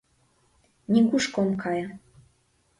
—Нигушко 0.91 1.37
ом 1.45 1.51
кае! 1.61 1.85